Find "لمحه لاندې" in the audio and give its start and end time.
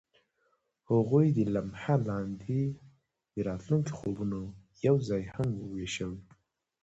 1.53-2.59